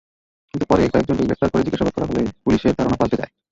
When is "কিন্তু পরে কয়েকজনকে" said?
0.51-1.25